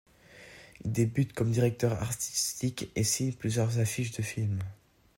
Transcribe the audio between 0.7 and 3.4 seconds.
Il débute comme directeur artistique et signe